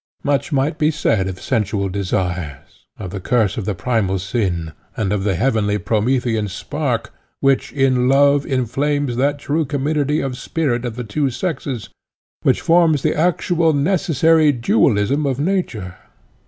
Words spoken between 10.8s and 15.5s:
of the two sexes, which forms the actual necessary dualism of